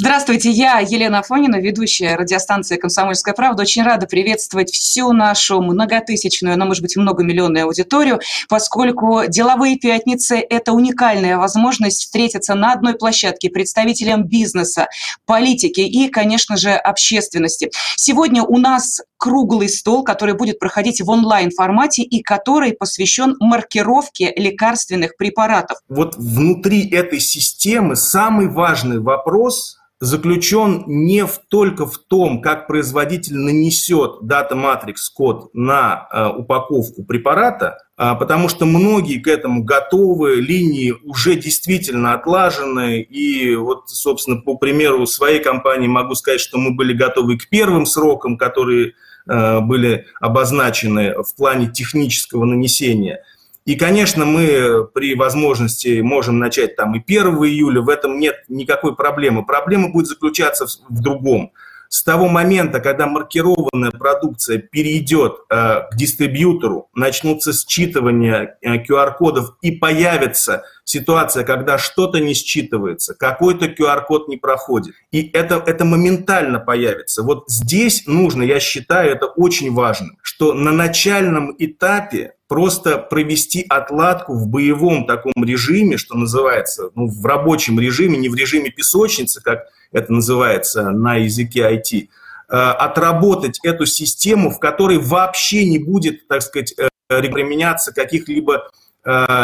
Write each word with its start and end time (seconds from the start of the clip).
Здравствуйте, 0.00 0.52
я 0.52 0.78
Елена 0.78 1.18
Афонина, 1.18 1.56
ведущая 1.56 2.14
радиостанции 2.14 2.76
«Комсомольская 2.76 3.34
правда». 3.34 3.62
Очень 3.62 3.82
рада 3.82 4.06
приветствовать 4.06 4.70
всю 4.70 5.12
нашу 5.12 5.60
многотысячную, 5.60 6.54
она 6.54 6.66
может 6.66 6.82
быть 6.82 6.96
многомиллионную 6.96 7.64
аудиторию, 7.64 8.20
поскольку 8.48 9.22
деловые 9.26 9.76
пятницы– 9.76 10.36
это 10.50 10.72
уникальная 10.72 11.36
возможность 11.36 12.02
встретиться 12.02 12.54
на 12.54 12.74
одной 12.74 12.94
площадке 12.94 13.50
представителям 13.50 14.22
бизнеса, 14.22 14.86
политики 15.26 15.80
и, 15.80 16.08
конечно 16.08 16.56
же, 16.56 16.70
общественности. 16.70 17.72
Сегодня 17.96 18.44
у 18.44 18.58
нас 18.58 19.00
круглый 19.16 19.68
стол, 19.68 20.04
который 20.04 20.34
будет 20.36 20.60
проходить 20.60 21.00
в 21.00 21.10
онлайн-формате 21.10 22.02
и 22.02 22.22
который 22.22 22.72
посвящен 22.72 23.34
маркировке 23.40 24.32
лекарственных 24.36 25.16
препаратов. 25.16 25.78
Вот 25.88 26.14
внутри 26.16 26.88
этой 26.88 27.18
системы 27.18 27.96
самый 27.96 28.46
важный 28.46 29.00
вопрос 29.00 29.74
заключен 30.00 30.84
не 30.86 31.26
в, 31.26 31.38
только 31.48 31.86
в 31.86 31.98
том, 31.98 32.40
как 32.40 32.66
производитель 32.66 33.36
нанесет 33.36 34.22
Matrix 34.22 34.94
код 35.12 35.50
на 35.54 36.08
э, 36.12 36.28
упаковку 36.38 37.04
препарата, 37.04 37.78
э, 37.96 38.14
потому 38.18 38.48
что 38.48 38.64
многие 38.64 39.18
к 39.18 39.26
этому 39.26 39.64
готовы, 39.64 40.36
линии 40.36 40.94
уже 41.04 41.34
действительно 41.34 42.14
отлажены, 42.14 43.00
и 43.00 43.56
вот, 43.56 43.88
собственно, 43.88 44.40
по 44.40 44.56
примеру 44.56 45.04
своей 45.06 45.42
компании 45.42 45.88
могу 45.88 46.14
сказать, 46.14 46.40
что 46.40 46.58
мы 46.58 46.70
были 46.70 46.92
готовы 46.92 47.36
к 47.36 47.48
первым 47.48 47.84
срокам, 47.84 48.36
которые 48.38 48.94
э, 49.28 49.60
были 49.60 50.06
обозначены 50.20 51.14
в 51.22 51.34
плане 51.34 51.68
технического 51.68 52.44
нанесения– 52.44 53.22
и, 53.68 53.76
конечно, 53.76 54.24
мы 54.24 54.88
при 54.94 55.14
возможности 55.14 56.00
можем 56.00 56.38
начать 56.38 56.74
там 56.74 56.94
и 56.94 57.02
1 57.06 57.26
июля, 57.44 57.82
в 57.82 57.90
этом 57.90 58.18
нет 58.18 58.36
никакой 58.48 58.96
проблемы. 58.96 59.44
Проблема 59.44 59.90
будет 59.90 60.06
заключаться 60.06 60.64
в 60.88 61.02
другом. 61.02 61.52
С 61.90 62.02
того 62.02 62.28
момента, 62.28 62.80
когда 62.80 63.06
маркированная 63.06 63.90
продукция 63.90 64.56
перейдет 64.56 65.40
э, 65.50 65.82
к 65.90 65.96
дистрибьютору, 65.96 66.88
начнутся 66.94 67.50
считывания 67.50 68.54
э, 68.62 68.76
QR-кодов 68.76 69.58
и 69.60 69.72
появится 69.72 70.64
ситуация, 70.88 71.44
когда 71.44 71.76
что-то 71.76 72.18
не 72.18 72.32
считывается, 72.32 73.12
какой-то 73.14 73.66
QR-код 73.66 74.28
не 74.28 74.38
проходит. 74.38 74.94
И 75.10 75.28
это, 75.34 75.62
это 75.66 75.84
моментально 75.84 76.60
появится. 76.60 77.22
Вот 77.22 77.44
здесь 77.46 78.06
нужно, 78.06 78.42
я 78.42 78.58
считаю, 78.58 79.12
это 79.12 79.26
очень 79.26 79.74
важно, 79.74 80.12
что 80.22 80.54
на 80.54 80.72
начальном 80.72 81.54
этапе 81.58 82.32
просто 82.48 82.96
провести 82.96 83.66
отладку 83.68 84.32
в 84.32 84.48
боевом 84.48 85.04
таком 85.04 85.34
режиме, 85.44 85.98
что 85.98 86.16
называется, 86.16 86.90
ну, 86.94 87.06
в 87.06 87.26
рабочем 87.26 87.78
режиме, 87.78 88.16
не 88.16 88.30
в 88.30 88.34
режиме 88.34 88.70
песочницы, 88.70 89.42
как 89.42 89.66
это 89.92 90.10
называется 90.10 90.90
на 90.90 91.16
языке 91.16 91.70
IT, 91.70 91.98
э, 91.98 92.56
отработать 92.56 93.60
эту 93.62 93.84
систему, 93.84 94.50
в 94.50 94.58
которой 94.58 94.96
вообще 94.96 95.66
не 95.66 95.78
будет, 95.78 96.26
так 96.28 96.40
сказать, 96.40 96.72
э, 96.78 96.88
применяться 97.08 97.92
каких-либо 97.92 98.54
э, 98.54 98.87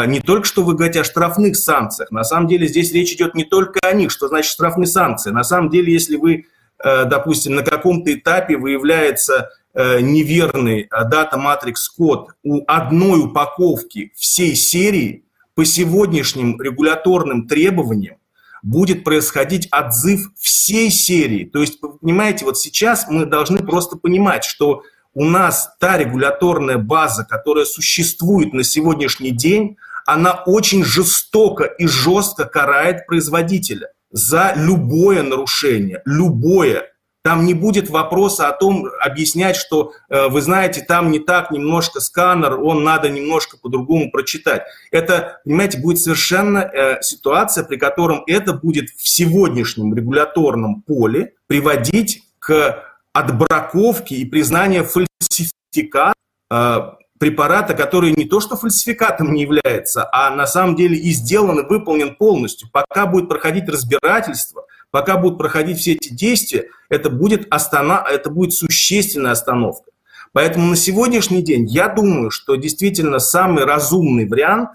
не 0.07 0.19
только 0.19 0.45
что 0.45 0.63
вы 0.63 0.75
говорите 0.75 1.01
о 1.01 1.03
штрафных 1.03 1.55
санкциях. 1.55 2.11
На 2.11 2.23
самом 2.23 2.47
деле 2.47 2.67
здесь 2.67 2.91
речь 2.91 3.13
идет 3.13 3.33
не 3.33 3.45
только 3.45 3.79
о 3.81 3.93
них. 3.93 4.11
Что 4.11 4.27
значит 4.27 4.51
штрафные 4.51 4.85
санкции? 4.85 5.31
На 5.31 5.43
самом 5.43 5.71
деле, 5.71 5.91
если 5.91 6.17
вы, 6.17 6.45
допустим, 6.83 7.55
на 7.55 7.63
каком-то 7.63 8.13
этапе 8.13 8.57
выявляется 8.57 9.49
Э, 9.77 9.99
неверный 9.99 10.87
дата 10.89 11.37
матрикс 11.37 11.89
код 11.89 12.29
у 12.43 12.63
одной 12.65 13.25
упаковки 13.25 14.13
всей 14.15 14.55
серии, 14.55 15.25
по 15.53 15.65
сегодняшним 15.65 16.59
регуляторным 16.61 17.45
требованиям 17.45 18.15
будет 18.63 19.03
происходить 19.03 19.67
отзыв 19.71 20.31
всей 20.37 20.89
серии. 20.89 21.43
То 21.43 21.59
есть, 21.59 21.81
понимаете, 21.81 22.45
вот 22.45 22.57
сейчас 22.57 23.07
мы 23.09 23.25
должны 23.25 23.59
просто 23.59 23.97
понимать, 23.97 24.45
что 24.45 24.83
у 25.15 25.25
нас 25.25 25.71
та 25.79 25.97
регуляторная 25.97 26.77
база, 26.77 27.23
которая 27.23 27.65
существует 27.65 28.53
на 28.53 28.63
сегодняшний 28.63 29.31
день, 29.31 29.77
она 30.05 30.43
очень 30.45 30.83
жестоко 30.83 31.63
и 31.63 31.87
жестко 31.87 32.45
карает 32.45 33.07
производителя 33.07 33.89
за 34.11 34.53
любое 34.55 35.23
нарушение, 35.23 36.01
любое 36.05 36.91
там 37.25 37.43
не 37.43 37.55
будет 37.55 37.89
вопроса 37.89 38.49
о 38.49 38.51
том, 38.51 38.87
объяснять, 39.01 39.55
что 39.55 39.93
э, 40.09 40.27
вы 40.27 40.43
знаете, 40.43 40.85
там 40.87 41.09
не 41.09 41.17
так 41.17 41.49
немножко 41.49 41.99
сканер, 41.99 42.59
он 42.59 42.83
надо 42.83 43.09
немножко 43.09 43.57
по-другому 43.57 44.11
прочитать. 44.11 44.61
Это, 44.91 45.41
понимаете, 45.43 45.79
будет 45.79 45.97
совершенно 45.97 46.59
э, 46.59 47.01
ситуация, 47.01 47.63
при 47.63 47.77
котором 47.77 48.23
это 48.27 48.53
будет 48.53 48.91
в 48.91 49.09
сегодняшнем 49.09 49.95
регуляторном 49.95 50.83
поле 50.83 51.33
приводить 51.47 52.21
к 52.37 52.84
отбраковке 53.15 54.15
и 54.15 54.25
признанию 54.25 54.85
фальсификата 54.85 56.13
э, 56.51 56.77
препарата, 57.17 57.73
который 57.73 58.13
не 58.15 58.25
то 58.25 58.39
что 58.39 58.57
фальсификатом 58.57 59.33
не 59.33 59.43
является, 59.43 60.07
а 60.11 60.29
на 60.35 60.45
самом 60.45 60.75
деле 60.75 60.97
и 60.97 61.11
сделан, 61.11 61.59
и 61.59 61.67
выполнен 61.67 62.15
полностью. 62.15 62.69
Пока 62.71 63.05
будет 63.05 63.29
проходить 63.29 63.67
разбирательство– 63.69 64.65
Пока 64.95 65.17
будут 65.17 65.37
проходить 65.37 65.79
все 65.79 65.91
эти 65.91 66.07
действия, 66.07 66.69
это 66.87 67.09
будет, 67.09 67.53
останов... 67.53 68.07
это 68.09 68.29
будет 68.29 68.53
существенная 68.53 69.33
остановка. 69.33 69.91
Поэтому 70.31 70.67
на 70.67 70.77
сегодняшний 70.77 71.41
день 71.41 71.65
я 71.65 71.89
думаю, 71.89 72.31
что 72.31 72.55
действительно 72.55 73.19
самый 73.19 73.65
разумный 73.65 74.25
вариант 74.25 74.69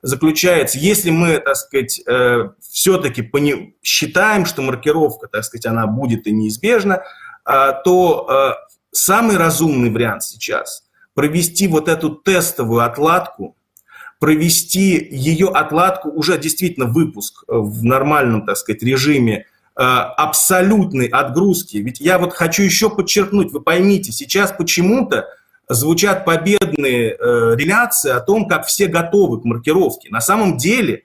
заключается, 0.00 0.78
если 0.78 1.10
мы, 1.10 1.36
так 1.36 1.54
сказать, 1.56 2.00
э, 2.06 2.48
все-таки 2.62 3.20
пони... 3.20 3.76
считаем, 3.82 4.46
что 4.46 4.62
маркировка, 4.62 5.28
так 5.28 5.44
сказать, 5.44 5.66
она 5.66 5.86
будет 5.86 6.26
и 6.26 6.32
неизбежна, 6.32 7.02
то 7.84 8.26
э, 8.28 8.76
самый 8.92 9.36
разумный 9.36 9.90
вариант 9.90 10.22
сейчас 10.24 10.84
провести 11.14 11.68
вот 11.68 11.88
эту 11.88 12.10
тестовую 12.10 12.84
отладку, 12.84 13.56
провести 14.18 15.08
ее 15.10 15.48
отладку, 15.48 16.10
уже 16.10 16.38
действительно 16.38 16.86
выпуск 16.86 17.44
в 17.48 17.84
нормальном, 17.84 18.46
так 18.46 18.56
сказать, 18.56 18.82
режиме 18.82 19.46
Э, 19.80 20.10
абсолютной 20.16 21.06
отгрузки. 21.06 21.76
Ведь 21.76 22.00
я 22.00 22.18
вот 22.18 22.32
хочу 22.32 22.64
еще 22.64 22.90
подчеркнуть, 22.90 23.52
вы 23.52 23.60
поймите, 23.60 24.10
сейчас 24.10 24.50
почему-то 24.50 25.28
звучат 25.68 26.24
победные 26.24 27.12
э, 27.12 27.54
реляции 27.54 28.10
о 28.10 28.18
том, 28.18 28.48
как 28.48 28.66
все 28.66 28.88
готовы 28.88 29.40
к 29.40 29.44
маркировке. 29.44 30.08
На 30.10 30.20
самом 30.20 30.56
деле 30.56 31.04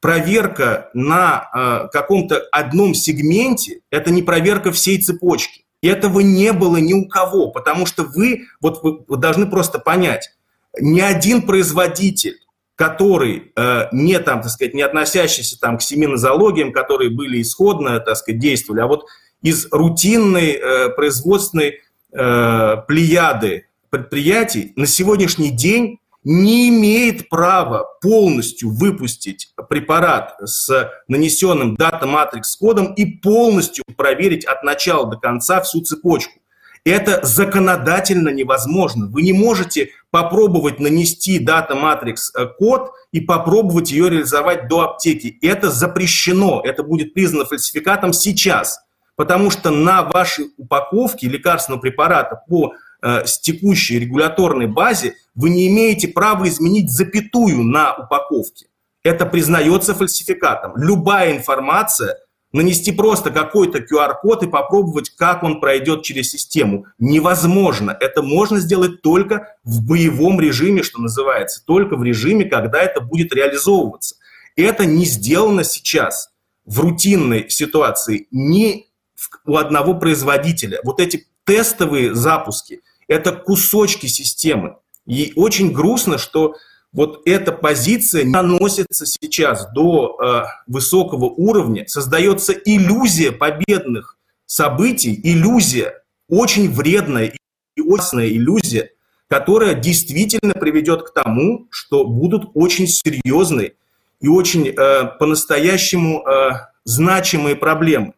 проверка 0.00 0.90
на 0.92 1.48
э, 1.54 1.88
каком-то 1.90 2.42
одном 2.52 2.92
сегменте– 2.92 3.80
это 3.90 4.10
не 4.10 4.20
проверка 4.20 4.70
всей 4.70 5.00
цепочки. 5.00 5.64
Этого 5.82 6.20
не 6.20 6.52
было 6.52 6.76
ни 6.76 6.92
у 6.92 7.08
кого, 7.08 7.50
потому 7.50 7.86
что 7.86 8.04
вы, 8.04 8.46
вот 8.60 8.82
вы 8.82 9.16
должны 9.16 9.46
просто 9.46 9.78
понять, 9.78 10.30
ни 10.78 11.00
один 11.00 11.42
производитель 11.42 12.36
который 12.80 13.52
э, 13.56 13.88
не 13.92 14.18
там, 14.20 14.40
так 14.40 14.50
сказать, 14.50 14.72
не 14.72 14.80
относящийся 14.80 15.60
там 15.60 15.76
к 15.76 15.82
семинозологиям, 15.82 16.72
которые 16.72 17.10
были 17.10 17.42
исходно, 17.42 18.00
так 18.00 18.16
сказать, 18.16 18.40
действовали, 18.40 18.80
а 18.80 18.86
вот 18.86 19.04
из 19.42 19.68
рутинной 19.70 20.52
э, 20.52 20.88
производственной 20.88 21.80
э, 22.10 22.76
плеяды 22.88 23.66
предприятий 23.90 24.72
на 24.76 24.86
сегодняшний 24.86 25.50
день 25.50 25.99
не 26.22 26.68
имеет 26.68 27.28
права 27.28 27.86
полностью 28.02 28.70
выпустить 28.70 29.52
препарат 29.68 30.34
с 30.42 30.90
нанесенным 31.08 31.76
дата-матрикс 31.76 32.56
кодом 32.56 32.92
и 32.94 33.06
полностью 33.06 33.84
проверить 33.96 34.44
от 34.44 34.62
начала 34.62 35.10
до 35.10 35.16
конца 35.16 35.60
всю 35.62 35.80
цепочку. 35.80 36.40
Это 36.84 37.20
законодательно 37.22 38.30
невозможно. 38.30 39.06
Вы 39.06 39.22
не 39.22 39.34
можете 39.34 39.90
попробовать 40.10 40.80
нанести 40.80 41.38
дата 41.38 41.74
матрикс 41.74 42.32
э, 42.34 42.46
и 43.12 43.20
попробовать 43.20 43.90
ее 43.90 44.08
реализовать 44.08 44.66
до 44.68 44.80
аптеки. 44.82 45.38
Это 45.42 45.70
запрещено, 45.70 46.62
это 46.64 46.82
будет 46.82 47.12
признано 47.12 47.44
фальсификатом 47.44 48.14
сейчас, 48.14 48.80
потому 49.14 49.50
что 49.50 49.70
на 49.70 50.02
вашей 50.04 50.52
упаковке 50.56 51.28
лекарственного 51.28 51.82
препарата 51.82 52.42
по 52.48 52.72
э, 53.02 53.24
текущей 53.42 53.98
регуляторной 53.98 54.66
базе 54.66 55.14
вы 55.34 55.50
не 55.50 55.68
имеете 55.68 56.08
права 56.08 56.48
изменить 56.48 56.90
запятую 56.90 57.62
на 57.62 57.94
упаковке. 57.94 58.66
Это 59.02 59.26
признается 59.26 59.94
фальсификатом. 59.94 60.72
Любая 60.76 61.36
информация– 61.36 62.16
нанести 62.52 62.92
просто 62.92 63.30
какой-то 63.30 63.78
QR-код 63.78 64.42
и 64.42 64.48
попробовать, 64.48 65.10
как 65.10 65.42
он 65.42 65.60
пройдет 65.60 66.02
через 66.02 66.30
систему. 66.30 66.86
Невозможно. 66.98 67.96
Это 67.98 68.22
можно 68.22 68.58
сделать 68.58 69.02
только 69.02 69.56
в 69.64 69.86
боевом 69.86 70.40
режиме, 70.40 70.82
что 70.82 71.00
называется, 71.00 71.64
только 71.64 71.96
в 71.96 72.02
режиме, 72.02 72.44
когда 72.44 72.80
это 72.82 73.00
будет 73.00 73.32
реализовываться. 73.32 74.16
Это 74.56 74.84
не 74.84 75.04
сделано 75.04 75.64
сейчас 75.64 76.30
в 76.64 76.80
рутинной 76.80 77.48
ситуации 77.48 78.26
ни 78.30 78.86
у 79.46 79.56
одного 79.56 79.94
производителя. 79.94 80.80
Вот 80.84 81.00
эти 81.00 81.26
тестовые 81.44 82.14
запуски– 82.14 82.80
это 83.10 83.32
кусочки 83.32 84.06
системы. 84.06 84.76
И 85.04 85.32
очень 85.34 85.72
грустно, 85.72 86.16
что 86.16 86.54
вот 86.92 87.22
эта 87.26 87.50
позиция 87.52 88.24
наносится 88.24 89.04
сейчас 89.04 89.70
до 89.72 90.16
э, 90.22 90.42
высокого 90.66 91.24
уровня, 91.24 91.86
создается 91.88 92.52
иллюзия 92.52 93.32
победных 93.32 94.16
событий, 94.46 95.18
иллюзия, 95.22 96.02
очень 96.28 96.70
вредная 96.70 97.26
и 97.76 97.80
опасная 97.80 98.28
иллюзия, 98.28 98.90
которая 99.28 99.74
действительно 99.74 100.54
приведет 100.54 101.02
к 101.02 101.12
тому, 101.12 101.66
что 101.70 102.04
будут 102.04 102.50
очень 102.54 102.86
серьезные 102.86 103.74
и 104.20 104.28
очень 104.28 104.68
э, 104.68 105.04
по-настоящему 105.18 106.24
э, 106.24 106.50
значимые 106.84 107.56
проблемы. 107.56 108.14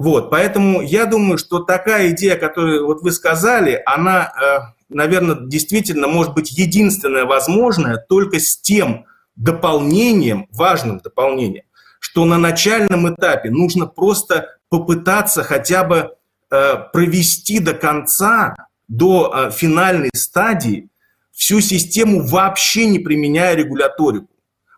Вот, 0.00 0.30
поэтому 0.30 0.80
я 0.80 1.04
думаю, 1.04 1.36
что 1.36 1.58
такая 1.58 2.12
идея, 2.12 2.36
которую 2.36 2.86
вот 2.86 3.02
вы 3.02 3.12
сказали, 3.12 3.82
она, 3.84 4.32
э, 4.32 4.58
наверное, 4.88 5.36
действительно 5.38 6.08
может 6.08 6.32
быть 6.32 6.52
единственная 6.52 7.26
возможная 7.26 7.98
только 7.98 8.40
с 8.40 8.58
тем 8.58 9.04
дополнением, 9.36 10.46
важным 10.52 11.00
дополнением, 11.00 11.64
что 11.98 12.24
на 12.24 12.38
начальном 12.38 13.14
этапе 13.14 13.50
нужно 13.50 13.84
просто 13.84 14.56
попытаться 14.70 15.42
хотя 15.42 15.84
бы 15.84 16.16
э, 16.50 16.76
провести 16.94 17.58
до 17.58 17.74
конца, 17.74 18.54
до 18.88 19.30
э, 19.30 19.50
финальной 19.50 20.12
стадии 20.14 20.88
всю 21.30 21.60
систему 21.60 22.26
вообще 22.26 22.86
не 22.86 23.00
применяя 23.00 23.54
регуляторику. 23.54 24.30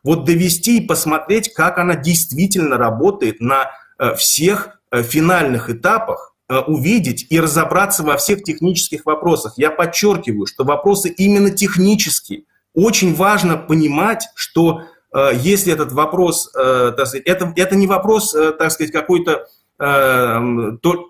Вот 0.02 0.24
довести 0.24 0.78
и 0.78 0.84
посмотреть, 0.84 1.54
как 1.54 1.78
она 1.78 1.94
действительно 1.94 2.76
работает 2.76 3.38
на 3.38 3.70
всех 4.16 4.81
финальных 5.00 5.70
этапах 5.70 6.34
э, 6.48 6.58
увидеть 6.58 7.26
и 7.30 7.40
разобраться 7.40 8.02
во 8.02 8.18
всех 8.18 8.42
технических 8.42 9.06
вопросах. 9.06 9.54
Я 9.56 9.70
подчеркиваю, 9.70 10.46
что 10.46 10.64
вопросы 10.64 11.08
именно 11.08 11.50
технические. 11.50 12.42
Очень 12.74 13.14
важно 13.14 13.56
понимать, 13.56 14.28
что 14.34 14.82
э, 15.14 15.30
если 15.36 15.72
этот 15.72 15.92
вопрос, 15.92 16.52
так 16.52 17.06
сказать, 17.06 17.22
это, 17.24 17.52
это 17.56 17.74
не 17.76 17.86
вопрос, 17.86 18.32
так 18.58 18.70
сказать, 18.70 18.92
какой-то 18.92 19.46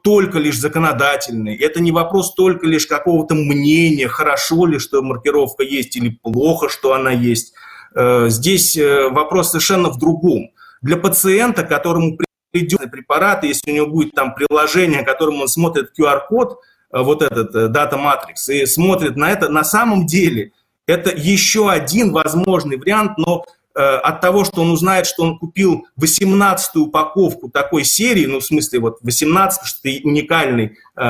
только 0.03 0.39
лишь 0.39 0.59
законодательный, 0.59 1.57
это 1.57 1.81
не 1.83 1.93
вопрос 1.93 2.35
только 2.35 2.67
лишь 2.67 2.87
какого-то 2.87 3.35
мнения, 3.35 4.09
хорошо 4.09 4.65
ли, 4.65 4.79
что 4.79 5.03
маркировка 5.03 5.63
есть 5.63 5.97
или 5.97 6.09
плохо, 6.09 6.71
что 6.71 6.95
она 6.95 7.11
есть. 7.11 7.53
Здесь 7.95 8.79
вопрос 9.11 9.51
совершенно 9.51 9.91
в 9.91 9.99
другом. 9.99 10.53
Для 10.81 10.97
пациента, 10.97 11.65
которому 11.65 12.17
идет 12.53 12.91
препарат, 12.91 13.45
если 13.45 13.71
у 13.71 13.75
него 13.75 13.87
будет 13.87 14.13
там 14.13 14.35
приложение, 14.35 15.05
которым 15.05 15.41
он 15.41 15.49
смотрит 15.49 15.93
QR-код, 15.99 16.59
э, 16.93 17.01
вот 17.01 17.23
этот 17.23 17.55
э, 17.55 17.69
Data 17.69 17.95
Matrix, 17.95 18.53
и 18.53 18.67
смотрит 18.67 19.17
на 19.17 19.31
это, 19.31 19.49
на 19.49 19.65
самом 19.65 20.07
деле 20.07 20.53
это 20.87 21.11
еще 21.11 21.71
один 21.71 22.13
возможный 22.13 22.77
вариант, 22.77 23.17
но 23.17 23.45
э, 23.75 23.81
от 23.81 24.21
того, 24.21 24.45
что 24.45 24.63
он 24.63 24.71
узнает, 24.71 25.07
что 25.07 25.23
он 25.23 25.39
купил 25.39 25.87
18-ю 26.01 26.87
упаковку 26.87 27.49
такой 27.49 27.85
серии, 27.85 28.27
ну, 28.27 28.41
в 28.41 28.45
смысле, 28.45 28.81
вот 28.81 28.99
18 29.03 29.65
что 29.65 29.89
это 29.89 30.07
уникальный 30.07 30.77
э, 30.97 31.01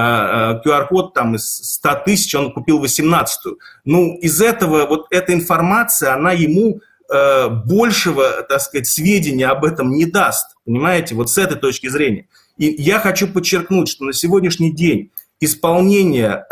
QR-код 0.65 1.15
там 1.15 1.35
из 1.35 1.45
100 1.45 1.95
тысяч, 2.05 2.35
он 2.35 2.53
купил 2.53 2.83
18-ю. 2.85 3.59
Ну, 3.85 4.17
из 4.19 4.41
этого, 4.41 4.87
вот 4.87 5.06
эта 5.11 5.33
информация, 5.33 6.15
она 6.15 6.33
ему 6.33 6.81
Э, 7.12 7.49
большего, 7.49 8.43
так 8.49 8.62
сказать, 8.62 8.87
сведения 8.87 9.47
об 9.49 9.67
этом 9.67 9.91
не 9.91 10.06
даст, 10.06 10.51
понимаете, 10.64 11.14
вот 11.14 11.31
с 11.31 11.38
этой 11.38 11.59
точки 11.59 11.88
зрения. 11.88 12.26
И 12.56 12.67
я 12.67 12.99
хочу 12.99 13.29
подчеркнуть, 13.29 13.88
что 13.88 14.05
на 14.05 14.12
сегодняшний 14.12 14.73
день 14.73 15.11
исполнение 15.41 16.44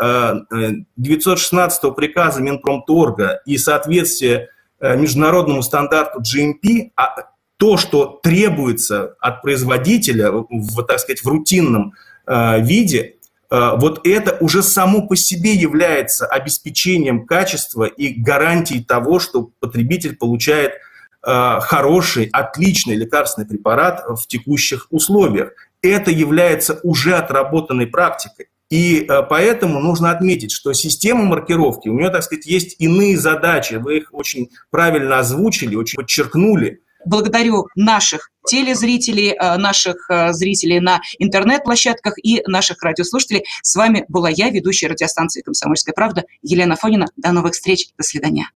916 0.97 1.83
э, 1.83 1.91
приказа 1.91 2.41
Минпромторга 2.41 3.41
и 3.45 3.57
соответствие 3.57 4.49
э, 4.79 4.97
международному 4.97 5.61
стандарту 5.61 6.21
GMP, 6.21 6.91
а 6.95 7.31
то, 7.57 7.77
что 7.77 8.19
требуется 8.23 9.15
от 9.19 9.41
производителя 9.41 10.31
в, 10.31 10.83
так 10.83 10.99
сказать, 10.99 11.23
в 11.23 11.27
рутинном 11.27 11.93
виде, 12.27 13.15
Э, 13.51 13.75
вот 13.77 14.07
это 14.07 14.37
уже 14.39 14.63
само 14.63 15.07
по 15.07 15.15
себе 15.15 15.53
является 15.53 16.25
обеспечением 16.25 17.25
качества 17.25 17.83
и 17.83 18.13
гарантией 18.13 18.83
того, 18.83 19.19
что 19.19 19.51
потребитель 19.59 20.15
получает 20.15 20.71
э, 20.71 20.77
хороший, 21.23 22.29
отличный 22.31 22.95
лекарственный 22.95 23.47
препарат 23.47 24.03
в 24.07 24.25
текущих 24.27 24.87
условиях. 24.89 25.51
Это 25.81 26.11
является 26.11 26.79
уже 26.83 27.15
отработанной 27.15 27.87
практикой. 27.87 28.47
И 28.71 29.05
э, 29.05 29.21
поэтому 29.29 29.79
нужно 29.81 30.11
отметить, 30.11 30.51
что 30.53 30.71
система 30.71 31.25
маркировки, 31.25 31.89
у 31.89 31.99
нее, 31.99 32.09
так 32.09 32.23
сказать, 32.23 32.45
есть 32.45 32.77
иные 32.79 33.17
задачи. 33.17 33.73
Вы 33.73 33.97
их 33.97 34.13
очень 34.13 34.49
правильно 34.71 35.19
озвучили, 35.19 35.75
очень 35.75 35.97
подчеркнули. 35.97 36.81
Благодарю 37.05 37.67
наших 37.75 38.29
телезрителей, 38.47 39.31
э, 39.33 39.57
наших 39.57 40.09
э, 40.09 40.31
зрителей 40.31 40.79
на 40.79 41.01
интернет-площадках 41.19 42.13
и 42.23 42.43
наших 42.47 42.81
радиослушателей. 42.81 43.43
С 43.61 43.75
вами 43.75 44.05
была 44.07 44.29
я, 44.29 44.49
ведущая 44.49 44.87
радиостанции 44.87 45.41
«Комсомольская 45.41 45.93
правда» 45.93 46.23
Елена 46.41 46.77
Фонина. 46.77 47.07
До 47.17 47.33
новых 47.33 47.53
встреч. 47.53 47.89
До 47.97 48.03
свидания. 48.05 48.47